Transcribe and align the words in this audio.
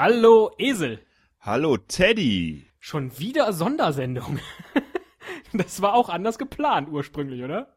Hallo 0.00 0.52
Esel. 0.58 1.00
Hallo 1.40 1.76
Teddy. 1.76 2.64
Schon 2.78 3.18
wieder 3.18 3.52
Sondersendung. 3.52 4.38
das 5.52 5.82
war 5.82 5.94
auch 5.94 6.08
anders 6.08 6.38
geplant 6.38 6.88
ursprünglich, 6.88 7.42
oder? 7.42 7.74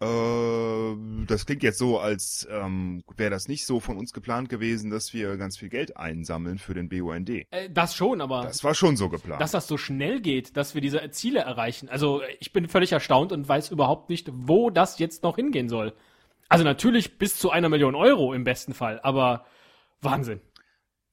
Äh, 0.00 0.96
das 1.28 1.46
klingt 1.46 1.62
jetzt 1.62 1.78
so, 1.78 2.00
als 2.00 2.48
ähm, 2.50 3.04
wäre 3.16 3.30
das 3.30 3.46
nicht 3.46 3.64
so 3.64 3.78
von 3.78 3.96
uns 3.96 4.12
geplant 4.12 4.48
gewesen, 4.48 4.90
dass 4.90 5.14
wir 5.14 5.36
ganz 5.36 5.56
viel 5.56 5.68
Geld 5.68 5.96
einsammeln 5.96 6.58
für 6.58 6.74
den 6.74 6.88
BUND. 6.88 7.30
Äh, 7.30 7.70
das 7.70 7.94
schon, 7.94 8.20
aber 8.20 8.42
Das 8.42 8.64
war 8.64 8.74
schon 8.74 8.96
so 8.96 9.08
geplant. 9.08 9.40
dass 9.40 9.52
das 9.52 9.68
so 9.68 9.76
schnell 9.76 10.20
geht, 10.20 10.56
dass 10.56 10.74
wir 10.74 10.80
diese 10.80 11.08
Ziele 11.12 11.42
erreichen. 11.42 11.88
Also 11.88 12.22
ich 12.40 12.52
bin 12.52 12.66
völlig 12.66 12.90
erstaunt 12.90 13.30
und 13.30 13.48
weiß 13.48 13.70
überhaupt 13.70 14.10
nicht, 14.10 14.28
wo 14.32 14.70
das 14.70 14.98
jetzt 14.98 15.22
noch 15.22 15.36
hingehen 15.36 15.68
soll. 15.68 15.94
Also 16.48 16.64
natürlich 16.64 17.18
bis 17.18 17.38
zu 17.38 17.52
einer 17.52 17.68
Million 17.68 17.94
Euro 17.94 18.34
im 18.34 18.42
besten 18.42 18.74
Fall, 18.74 18.98
aber 19.04 19.46
Wahnsinn. 20.00 20.40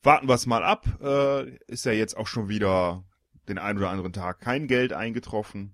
Warten 0.04 0.28
wir 0.28 0.36
es 0.36 0.46
mal 0.46 0.64
ab. 0.64 0.86
Äh, 1.02 1.56
ist 1.68 1.86
ja 1.86 1.94
jetzt 1.94 2.18
auch 2.18 2.28
schon 2.28 2.50
wieder 2.50 3.04
den 3.48 3.58
einen 3.58 3.80
oder 3.80 3.90
anderen 3.90 4.12
Tag 4.12 4.42
kein 4.42 4.68
Geld 4.68 4.92
eingetroffen. 4.92 5.74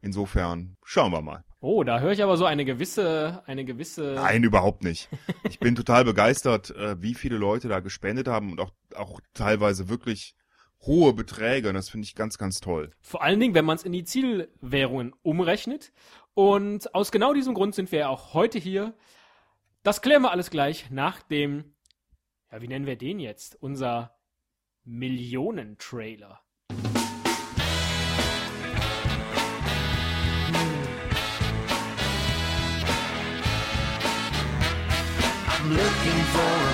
Insofern 0.00 0.76
schauen 0.84 1.12
wir 1.12 1.20
mal. 1.20 1.44
Oh, 1.60 1.82
da 1.82 2.00
höre 2.00 2.12
ich 2.12 2.22
aber 2.22 2.36
so 2.36 2.44
eine 2.44 2.64
gewisse, 2.64 3.42
eine 3.46 3.64
gewisse. 3.64 4.14
Nein, 4.14 4.44
überhaupt 4.44 4.84
nicht. 4.84 5.08
Ich 5.50 5.58
bin 5.58 5.74
total 5.74 6.04
begeistert, 6.04 6.70
äh, 6.70 7.02
wie 7.02 7.14
viele 7.14 7.36
Leute 7.36 7.68
da 7.68 7.80
gespendet 7.80 8.28
haben 8.28 8.52
und 8.52 8.60
auch, 8.60 8.70
auch 8.94 9.20
teilweise 9.34 9.88
wirklich 9.88 10.34
hohe 10.82 11.12
Beträge. 11.12 11.68
Und 11.68 11.74
das 11.74 11.90
finde 11.90 12.06
ich 12.06 12.14
ganz, 12.14 12.38
ganz 12.38 12.60
toll. 12.60 12.92
Vor 13.00 13.22
allen 13.22 13.40
Dingen, 13.40 13.54
wenn 13.54 13.64
man 13.64 13.76
es 13.76 13.82
in 13.82 13.92
die 13.92 14.04
Zielwährungen 14.04 15.12
umrechnet. 15.22 15.92
Und 16.32 16.94
aus 16.94 17.10
genau 17.10 17.34
diesem 17.34 17.54
Grund 17.54 17.74
sind 17.74 17.90
wir 17.90 17.98
ja 17.98 18.08
auch 18.08 18.34
heute 18.34 18.58
hier. 18.58 18.94
Das 19.82 20.00
klären 20.00 20.22
wir 20.22 20.30
alles 20.30 20.50
gleich 20.50 20.90
nach 20.90 21.22
dem, 21.22 21.74
ja, 22.50 22.60
wie 22.60 22.68
nennen 22.68 22.86
wir 22.86 22.96
den 22.96 23.20
jetzt? 23.20 23.56
Unser 23.60 24.16
Millionentrailer. 24.84 26.40
I'm 35.60 35.70
looking 35.70 36.24
for 36.32 36.67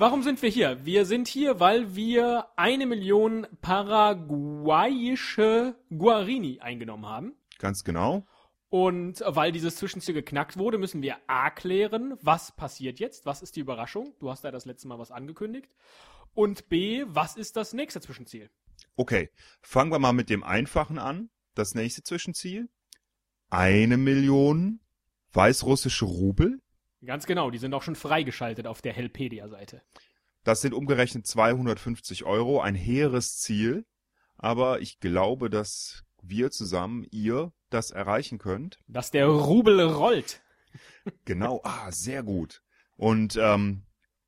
Warum 0.00 0.22
sind 0.22 0.40
wir 0.40 0.48
hier? 0.48 0.86
Wir 0.86 1.04
sind 1.04 1.28
hier, 1.28 1.60
weil 1.60 1.94
wir 1.94 2.46
eine 2.56 2.86
Million 2.86 3.46
paraguayische 3.60 4.16
Guarini 5.90 6.58
eingenommen 6.58 7.04
haben. 7.04 7.34
Ganz 7.58 7.84
genau. 7.84 8.26
Und 8.70 9.22
weil 9.26 9.52
dieses 9.52 9.76
Zwischenziel 9.76 10.14
geknackt 10.14 10.56
wurde, 10.56 10.78
müssen 10.78 11.02
wir 11.02 11.18
A 11.26 11.50
klären, 11.50 12.16
was 12.22 12.56
passiert 12.56 12.98
jetzt? 12.98 13.26
Was 13.26 13.42
ist 13.42 13.56
die 13.56 13.60
Überraschung? 13.60 14.14
Du 14.20 14.30
hast 14.30 14.42
da 14.42 14.50
das 14.50 14.64
letzte 14.64 14.88
Mal 14.88 14.98
was 14.98 15.10
angekündigt. 15.10 15.68
Und 16.32 16.70
B, 16.70 17.04
was 17.06 17.36
ist 17.36 17.58
das 17.58 17.74
nächste 17.74 18.00
Zwischenziel? 18.00 18.48
Okay, 18.96 19.28
fangen 19.60 19.92
wir 19.92 19.98
mal 19.98 20.14
mit 20.14 20.30
dem 20.30 20.42
Einfachen 20.42 20.98
an. 20.98 21.28
Das 21.54 21.74
nächste 21.74 22.02
Zwischenziel. 22.02 22.70
Eine 23.50 23.98
Million 23.98 24.80
weißrussische 25.34 26.06
Rubel. 26.06 26.62
Ganz 27.04 27.26
genau, 27.26 27.50
die 27.50 27.58
sind 27.58 27.72
auch 27.74 27.82
schon 27.82 27.96
freigeschaltet 27.96 28.66
auf 28.66 28.82
der 28.82 28.92
Helpedia-Seite. 28.92 29.82
Das 30.44 30.60
sind 30.60 30.74
umgerechnet 30.74 31.26
250 31.26 32.24
Euro. 32.24 32.60
Ein 32.60 32.74
hehres 32.74 33.38
Ziel. 33.38 33.84
Aber 34.36 34.80
ich 34.80 35.00
glaube, 35.00 35.50
dass 35.50 36.04
wir 36.22 36.50
zusammen, 36.50 37.06
ihr, 37.10 37.52
das 37.68 37.90
erreichen 37.90 38.38
könnt. 38.38 38.78
Dass 38.86 39.10
der 39.10 39.26
Rubel 39.26 39.80
rollt. 39.80 40.42
Genau, 41.24 41.60
ah, 41.64 41.90
sehr 41.90 42.22
gut. 42.22 42.62
Und 42.96 43.36
ähm, 43.36 43.82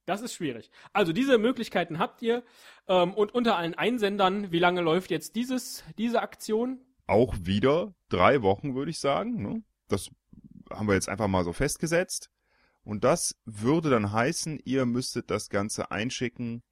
Das 0.05 0.21
ist 0.21 0.33
schwierig. 0.33 0.69
Also 0.93 1.11
diese 1.11 1.37
Möglichkeiten 1.37 1.99
habt 1.99 2.21
ihr. 2.21 2.43
Ähm, 2.87 3.13
und 3.13 3.33
unter 3.33 3.57
allen 3.57 3.73
Einsendern, 3.73 4.51
wie 4.53 4.59
lange 4.59 4.81
läuft 4.81 5.11
jetzt 5.11 5.35
dieses, 5.35 5.83
diese 5.97 6.21
Aktion? 6.21 6.79
Auch 7.07 7.35
wieder 7.41 7.93
drei 8.07 8.41
Wochen, 8.41 8.75
würde 8.75 8.91
ich 8.91 8.99
sagen. 8.99 9.41
Ne? 9.41 9.63
Das 9.87 10.11
haben 10.69 10.87
wir 10.87 10.95
jetzt 10.95 11.09
einfach 11.09 11.27
mal 11.27 11.43
so 11.43 11.51
festgesetzt. 11.51 12.29
Und 12.83 13.03
das 13.03 13.37
würde 13.45 13.89
dann 13.89 14.13
heißen, 14.13 14.61
ihr 14.63 14.85
müsstet 14.85 15.29
das 15.29 15.49
Ganze 15.49 15.91
einschicken 15.91 16.63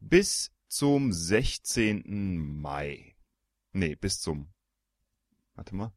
bis 0.00 0.52
zum 0.66 1.12
16. 1.12 2.60
Mai. 2.60 3.16
Nee, 3.72 3.94
bis 3.94 4.20
zum. 4.20 4.52
Warte 5.58 5.74
mal. 5.74 5.90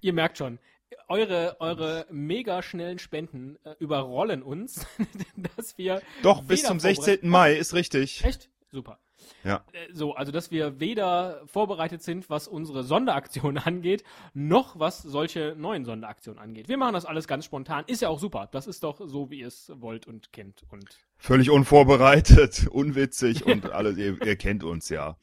Ihr 0.00 0.12
merkt 0.12 0.38
schon, 0.38 0.60
eure, 1.08 1.56
eure 1.58 2.06
mega 2.08 2.62
schnellen 2.62 3.00
Spenden 3.00 3.58
äh, 3.64 3.74
überrollen 3.80 4.44
uns, 4.44 4.86
dass 5.56 5.76
wir. 5.76 6.00
Doch, 6.22 6.42
bis 6.44 6.62
zum 6.62 6.78
vorbereitet- 6.78 7.04
16. 7.04 7.28
Mai 7.28 7.54
ist 7.56 7.74
richtig. 7.74 8.24
Echt? 8.24 8.48
Super. 8.70 9.00
Ja. 9.42 9.64
Äh, 9.72 9.92
So, 9.92 10.14
also 10.14 10.30
dass 10.30 10.52
wir 10.52 10.78
weder 10.78 11.42
vorbereitet 11.46 12.00
sind, 12.04 12.30
was 12.30 12.46
unsere 12.46 12.84
Sonderaktion 12.84 13.58
angeht, 13.58 14.04
noch 14.34 14.78
was 14.78 15.02
solche 15.02 15.56
neuen 15.58 15.84
Sonderaktionen 15.84 16.38
angeht. 16.38 16.68
Wir 16.68 16.76
machen 16.78 16.94
das 16.94 17.04
alles 17.06 17.26
ganz 17.26 17.44
spontan. 17.46 17.82
Ist 17.88 18.02
ja 18.02 18.08
auch 18.08 18.20
super. 18.20 18.48
Das 18.52 18.68
ist 18.68 18.84
doch 18.84 19.00
so, 19.04 19.30
wie 19.30 19.40
ihr 19.40 19.48
es 19.48 19.72
wollt 19.74 20.06
und 20.06 20.32
kennt. 20.32 20.62
Und 20.70 20.96
Völlig 21.18 21.50
unvorbereitet, 21.50 22.68
unwitzig 22.70 23.44
und 23.46 23.68
alles, 23.72 23.98
ihr, 23.98 24.16
ihr 24.24 24.36
kennt 24.36 24.62
uns 24.62 24.88
ja. 24.90 25.16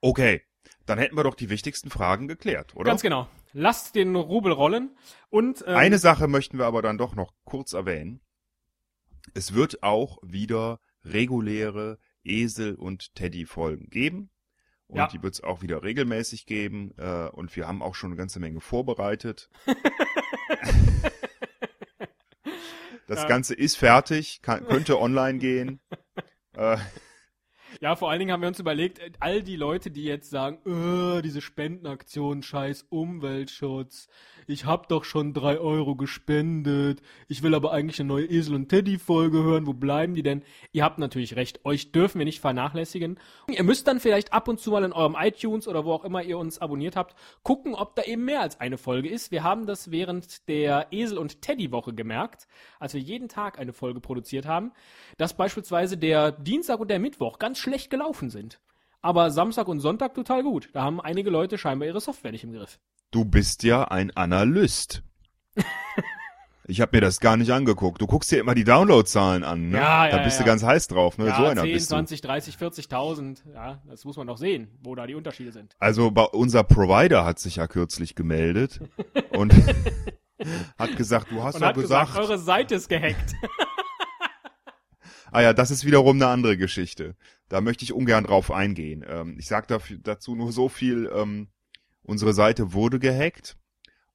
Okay, 0.00 0.40
dann 0.88 0.98
hätten 0.98 1.16
wir 1.16 1.24
doch 1.24 1.34
die 1.34 1.50
wichtigsten 1.50 1.90
Fragen 1.90 2.28
geklärt, 2.28 2.74
oder? 2.74 2.84
ganz 2.90 3.02
genau. 3.02 3.28
Lasst 3.52 3.94
den 3.94 4.14
Rubel 4.16 4.52
rollen 4.52 4.96
und 5.30 5.64
ähm, 5.66 5.76
Eine 5.76 5.98
Sache 5.98 6.28
möchten 6.28 6.58
wir 6.58 6.66
aber 6.66 6.82
dann 6.82 6.98
doch 6.98 7.14
noch 7.14 7.32
kurz 7.44 7.72
erwähnen. 7.72 8.20
Es 9.34 9.54
wird 9.54 9.82
auch 9.82 10.18
wieder 10.22 10.80
reguläre 11.04 11.98
Esel 12.24 12.74
und 12.74 13.14
Teddy 13.14 13.46
Folgen 13.46 13.88
geben. 13.90 14.30
Und 14.86 14.96
Ja. 14.98 15.06
die 15.08 15.22
wird 15.22 15.34
es 15.34 15.42
auch 15.42 15.60
wieder 15.62 15.82
regelmäßig 15.82 16.46
geben. 16.46 16.92
Äh, 16.96 17.28
und 17.28 17.54
wir 17.56 17.68
haben 17.68 17.82
auch 17.82 17.94
schon 17.94 18.10
eine 18.10 18.16
ganze 18.16 18.40
Menge 18.40 18.60
vorbereitet. 18.60 19.50
das 23.06 23.20
Ja. 23.22 23.28
Ganze 23.28 23.54
ist 23.54 23.76
fertig, 23.76 24.40
kann, 24.42 24.66
könnte 24.66 24.98
online 25.00 25.38
gehen. 25.38 25.80
Äh, 26.56 26.76
Ja, 27.80 27.94
vor 27.94 28.10
allen 28.10 28.18
Dingen 28.18 28.32
haben 28.32 28.40
wir 28.40 28.48
uns 28.48 28.58
überlegt, 28.58 28.98
äh, 28.98 29.12
all 29.20 29.40
die 29.44 29.54
Leute, 29.54 29.92
die 29.92 30.02
jetzt 30.02 30.30
sagen, 30.30 30.58
äh, 30.66 31.22
diese 31.22 31.40
Spendenaktion, 31.40 32.42
scheiß 32.42 32.86
Umweltschutz, 32.90 34.08
ich 34.48 34.64
hab 34.64 34.88
doch 34.88 35.04
schon 35.04 35.32
drei 35.32 35.58
Euro 35.58 35.94
gespendet, 35.94 37.02
ich 37.28 37.44
will 37.44 37.54
aber 37.54 37.70
eigentlich 37.70 38.00
eine 38.00 38.08
neue 38.08 38.26
Esel- 38.26 38.56
und 38.56 38.68
Teddy-Folge 38.68 39.44
hören, 39.44 39.68
wo 39.68 39.74
bleiben 39.74 40.14
die 40.14 40.24
denn? 40.24 40.42
Ihr 40.72 40.82
habt 40.82 40.98
natürlich 40.98 41.36
recht, 41.36 41.64
euch 41.64 41.92
dürfen 41.92 42.18
wir 42.18 42.24
nicht 42.24 42.40
vernachlässigen. 42.40 43.20
Ihr 43.48 43.62
müsst 43.62 43.86
dann 43.86 44.00
vielleicht 44.00 44.32
ab 44.32 44.48
und 44.48 44.58
zu 44.58 44.72
mal 44.72 44.82
in 44.82 44.92
eurem 44.92 45.14
iTunes 45.16 45.68
oder 45.68 45.84
wo 45.84 45.92
auch 45.92 46.04
immer 46.04 46.24
ihr 46.24 46.38
uns 46.38 46.58
abonniert 46.58 46.96
habt, 46.96 47.14
gucken, 47.44 47.76
ob 47.76 47.94
da 47.94 48.02
eben 48.02 48.24
mehr 48.24 48.40
als 48.40 48.58
eine 48.58 48.78
Folge 48.78 49.08
ist. 49.08 49.30
Wir 49.30 49.44
haben 49.44 49.66
das 49.66 49.92
während 49.92 50.48
der 50.48 50.88
Esel- 50.90 51.18
und 51.18 51.42
Teddy-Woche 51.42 51.94
gemerkt, 51.94 52.48
als 52.80 52.94
wir 52.94 53.00
jeden 53.00 53.28
Tag 53.28 53.60
eine 53.60 53.72
Folge 53.72 54.00
produziert 54.00 54.46
haben, 54.46 54.72
dass 55.16 55.36
beispielsweise 55.36 55.96
der 55.96 56.32
Dienstag 56.32 56.80
und 56.80 56.90
der 56.90 56.98
Mittwoch 56.98 57.38
ganz 57.38 57.58
schlecht 57.68 57.90
gelaufen 57.90 58.30
sind. 58.30 58.60
Aber 59.00 59.30
Samstag 59.30 59.68
und 59.68 59.80
Sonntag 59.80 60.14
total 60.14 60.42
gut. 60.42 60.70
Da 60.72 60.82
haben 60.82 61.00
einige 61.00 61.30
Leute 61.30 61.58
scheinbar 61.58 61.86
ihre 61.86 62.00
Software 62.00 62.32
nicht 62.32 62.44
im 62.44 62.52
Griff. 62.52 62.78
du 63.10 63.24
bist 63.24 63.62
ja 63.62 63.84
ein 63.84 64.10
Analyst. 64.16 65.02
Ich 66.70 66.82
habe 66.82 66.98
mir 66.98 67.00
das 67.00 67.18
gar 67.18 67.38
nicht 67.38 67.50
angeguckt. 67.50 68.02
Du 68.02 68.06
guckst 68.06 68.30
dir 68.30 68.38
immer 68.40 68.54
die 68.54 68.62
Downloadzahlen 68.62 69.42
an, 69.42 69.70
ne? 69.70 69.78
Ja, 69.78 70.04
ja, 70.04 70.18
da 70.18 70.22
bist 70.22 70.38
ja. 70.38 70.44
du 70.44 70.50
ganz 70.50 70.62
heiß 70.62 70.88
drauf, 70.88 71.16
ne? 71.16 71.28
Ja, 71.28 71.36
so 71.38 71.44
einer 71.46 71.62
10, 71.62 71.72
bist 71.72 71.90
du. 71.90 71.94
20, 71.94 72.20
30, 72.20 72.56
40.000. 72.56 73.38
Ja, 73.54 73.80
das 73.86 74.04
muss 74.04 74.18
man 74.18 74.26
doch 74.26 74.36
sehen, 74.36 74.68
wo 74.82 74.94
da 74.94 75.06
die 75.06 75.14
Unterschiede 75.14 75.50
sind. 75.50 75.74
Also 75.78 76.10
bei, 76.10 76.24
unser 76.24 76.64
Provider 76.64 77.24
hat 77.24 77.38
sich 77.38 77.56
ja 77.56 77.66
kürzlich 77.68 78.14
gemeldet 78.16 78.80
und 79.30 79.54
hat 80.78 80.94
gesagt, 80.98 81.30
du 81.30 81.42
hast 81.42 81.54
Und 81.54 81.62
doch 81.62 81.72
gesagt, 81.72 82.10
gesagt, 82.10 82.18
eure 82.28 82.38
Seite 82.38 82.74
ist 82.74 82.90
gehackt. 82.90 83.32
Ah 85.32 85.42
ja, 85.42 85.52
das 85.52 85.70
ist 85.70 85.84
wiederum 85.84 86.16
eine 86.16 86.28
andere 86.28 86.56
Geschichte. 86.56 87.16
Da 87.48 87.60
möchte 87.60 87.84
ich 87.84 87.92
ungern 87.92 88.24
drauf 88.24 88.50
eingehen. 88.50 89.04
Ähm, 89.06 89.36
ich 89.38 89.46
sage 89.46 89.66
dafür, 89.66 89.98
dazu 90.02 90.34
nur 90.34 90.52
so 90.52 90.68
viel, 90.68 91.10
ähm, 91.14 91.48
unsere 92.02 92.32
Seite 92.32 92.72
wurde 92.72 92.98
gehackt 92.98 93.56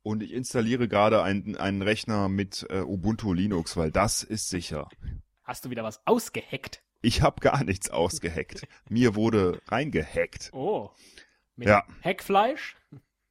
und 0.03 0.21
ich 0.21 0.33
installiere 0.33 0.87
gerade 0.87 1.23
einen, 1.23 1.55
einen 1.57 1.81
Rechner 1.81 2.29
mit 2.29 2.65
äh, 2.69 2.81
Ubuntu 2.81 3.33
Linux, 3.33 3.77
weil 3.77 3.91
das 3.91 4.23
ist 4.23 4.49
sicher. 4.49 4.89
Hast 5.43 5.65
du 5.65 5.69
wieder 5.69 5.83
was 5.83 6.05
ausgehackt? 6.05 6.83
Ich 7.01 7.21
habe 7.21 7.41
gar 7.41 7.63
nichts 7.63 7.89
ausgehackt. 7.89 8.65
Mir 8.89 9.15
wurde 9.15 9.61
reingehackt. 9.67 10.51
Oh. 10.53 10.91
Mit 11.55 11.67
Ja. 11.67 11.83
Hackfleisch? 12.03 12.77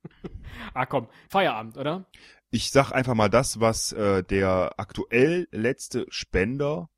ah 0.74 0.86
komm, 0.86 1.08
Feierabend, 1.28 1.78
oder? 1.78 2.06
Ich 2.50 2.70
sag 2.70 2.92
einfach 2.92 3.14
mal 3.14 3.30
das, 3.30 3.60
was 3.60 3.92
äh, 3.92 4.22
der 4.22 4.74
aktuell 4.76 5.48
letzte 5.52 6.06
Spender 6.10 6.90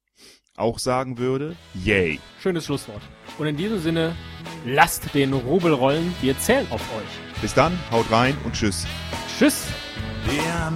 auch 0.57 0.79
sagen 0.79 1.19
würde. 1.19 1.57
Yay. 1.75 2.21
Schönes 2.41 2.67
Schlusswort. 2.67 3.03
Und 3.39 3.47
in 3.47 3.57
diesem 3.57 3.81
Sinne, 3.81 4.15
lasst 4.65 5.15
den 5.15 5.33
Rubel 5.33 5.73
rollen. 5.73 6.15
Wir 6.21 6.39
zählen 6.39 6.67
auf 6.71 6.83
euch. 6.97 7.41
Bis 7.43 7.55
dann, 7.55 7.79
haut 7.91 8.11
rein 8.11 8.37
und 8.45 8.55
tschüss. 8.55 8.87
Tschüss. 9.39 9.67
Yeah, 10.33 10.71